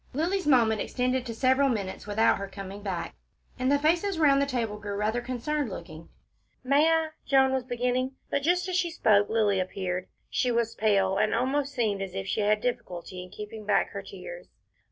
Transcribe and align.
Lilly's 0.13 0.47
moment 0.47 0.81
extended 0.81 1.27
to 1.27 1.33
several 1.35 1.69
minutes 1.69 2.07
without 2.07 2.39
her 2.39 2.47
coming 2.47 2.81
back, 2.81 3.13
and 3.59 3.71
the 3.71 3.77
faces 3.77 4.17
round 4.17 4.41
the 4.41 4.47
table 4.47 4.79
grew 4.79 4.95
rather 4.95 5.21
concerned 5.21 5.69
looking. 5.69 6.09
"May 6.63 6.87
I" 6.89 7.09
Joan 7.29 7.53
was 7.53 7.65
beginning, 7.65 8.15
but 8.31 8.41
just 8.41 8.67
as 8.67 8.75
she 8.75 8.89
spoke 8.89 9.29
Lilly 9.29 9.59
appeared. 9.59 10.07
She 10.27 10.49
was 10.51 10.73
pale, 10.73 11.17
and 11.19 11.35
almost 11.35 11.75
seemed 11.75 12.01
as 12.01 12.15
if 12.15 12.25
she 12.25 12.41
had 12.41 12.61
difficulty 12.61 13.21
in 13.21 13.29
keeping 13.29 13.63
back 13.63 13.91
her 13.91 14.01
tears. 14.01 14.47